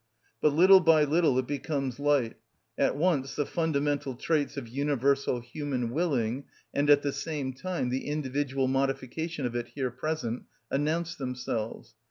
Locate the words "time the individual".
7.53-8.67